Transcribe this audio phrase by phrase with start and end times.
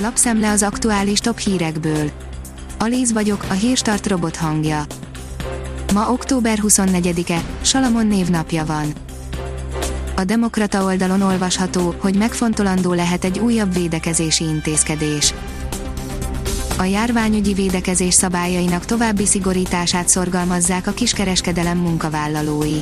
[0.00, 2.10] Lapszemle az aktuális top hírekből.
[2.78, 4.84] Alíz vagyok, a hírstart robot hangja.
[5.92, 8.92] Ma október 24-e, Salamon névnapja van.
[10.16, 15.34] A Demokrata oldalon olvasható, hogy megfontolandó lehet egy újabb védekezési intézkedés.
[16.78, 22.80] A járványügyi védekezés szabályainak további szigorítását szorgalmazzák a kiskereskedelem munkavállalói.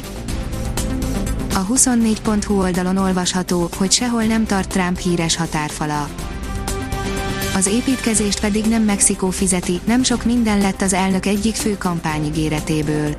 [1.55, 6.09] A 24.hu oldalon olvasható, hogy sehol nem tart Trump híres határfala.
[7.57, 13.15] Az építkezést pedig nem Mexikó fizeti, nem sok minden lett az elnök egyik fő kampányigéretéből.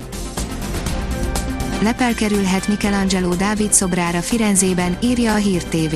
[1.81, 5.95] Lepel kerülhet Michelangelo Dávid szobrára Firenzében, írja a Hír TV.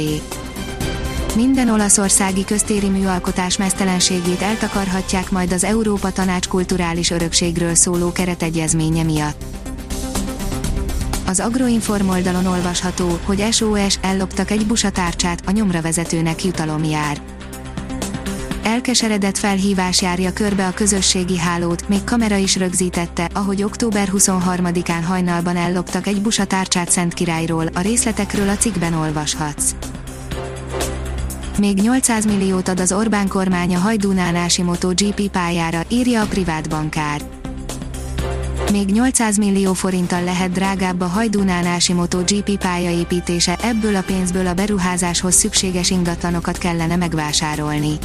[1.35, 9.43] Minden olaszországi köztéri műalkotás mesztelenségét eltakarhatják majd az Európa Tanács kulturális örökségről szóló keretegyezménye miatt.
[11.25, 17.21] Az Agroinform oldalon olvasható, hogy SOS elloptak egy busatárcsát, a nyomra vezetőnek jutalom jár.
[18.63, 25.55] Elkeseredett felhívás járja körbe a közösségi hálót, még kamera is rögzítette, ahogy október 23-án hajnalban
[25.55, 29.75] elloptak egy busatárcsát Szent Királyról, a részletekről a cikkben olvashatsz.
[31.57, 37.21] Még 800 milliót ad az Orbán kormány a Hajdúnánási MotoGP pályára, írja a privát bankár
[38.71, 45.35] még 800 millió forinttal lehet drágább a Hajdúnánási MotoGP pályaépítése, ebből a pénzből a beruházáshoz
[45.35, 47.97] szükséges ingatlanokat kellene megvásárolni.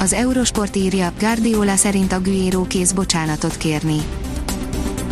[0.00, 3.98] Az Eurosport írja, Guardiola szerint a Guerrero kész bocsánatot kérni.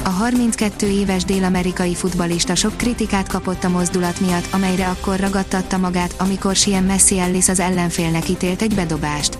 [0.02, 6.14] A 32 éves dél-amerikai futbalista sok kritikát kapott a mozdulat miatt, amelyre akkor ragadtatta magát,
[6.18, 9.38] amikor Sien Messi Ellis az ellenfélnek ítélt egy bedobást.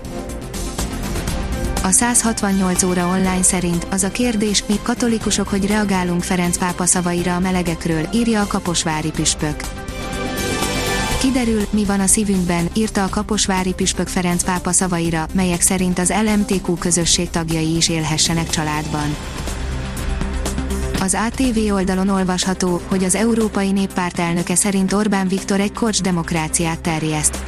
[1.82, 7.34] A 168 óra online szerint az a kérdés, mi katolikusok, hogy reagálunk Ferenc pápa szavaira
[7.34, 9.85] a melegekről, írja a Kaposvári püspök.
[11.26, 16.12] Kiderül, mi van a szívünkben, írta a Kaposvári püspök Ferenc pápa szavaira, melyek szerint az
[16.24, 19.16] LMTQ közösség tagjai is élhessenek családban.
[21.00, 26.80] Az ATV oldalon olvasható, hogy az Európai Néppárt elnöke szerint Orbán Viktor egy korcs demokráciát
[26.80, 27.38] terjeszt.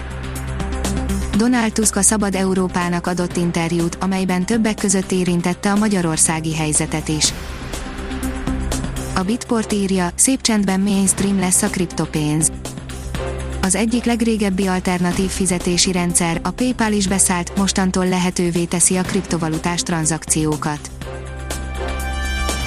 [1.36, 7.32] Donald Tusk a Szabad Európának adott interjút, amelyben többek között érintette a magyarországi helyzetet is.
[9.14, 12.52] A Bitport írja, szép csendben mainstream lesz a kriptopénz.
[13.62, 19.82] Az egyik legrégebbi alternatív fizetési rendszer, a PayPal is beszállt, mostantól lehetővé teszi a kriptovalutás
[19.82, 20.90] tranzakciókat.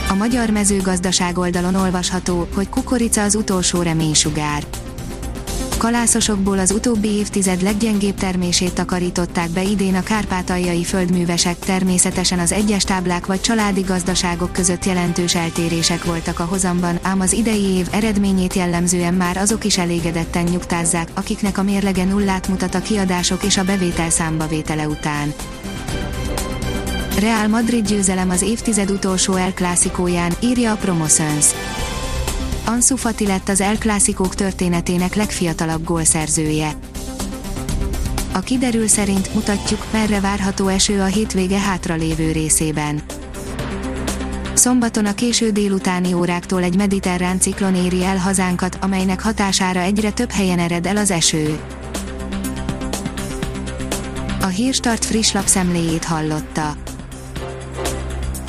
[0.09, 4.63] A magyar mezőgazdaság oldalon olvasható, hogy kukorica az utolsó reménysugár
[5.81, 12.84] kalászosokból az utóbbi évtized leggyengébb termését takarították be idén a kárpátaljai földművesek, természetesen az egyes
[12.84, 18.53] táblák vagy családi gazdaságok között jelentős eltérések voltak a hozamban, ám az idei év eredményét
[18.53, 23.64] jellemzően már azok is elégedetten nyugtázzák, akiknek a mérlege nullát mutat a kiadások és a
[23.64, 25.34] bevétel számbavétele után.
[27.20, 31.46] Real Madrid győzelem az évtized utolsó El Clászikóján, írja a Promoszöns.
[32.72, 36.72] Ansu Fati lett az El Clásicók történetének legfiatalabb gólszerzője.
[38.32, 43.02] A kiderül szerint mutatjuk, merre várható eső a hétvége hátralévő részében.
[44.54, 50.32] Szombaton a késő délutáni óráktól egy mediterrán ciklon éri el hazánkat, amelynek hatására egyre több
[50.32, 51.59] helyen ered el az eső.
[54.42, 56.76] A Hírstart friss lapszemléjét hallotta.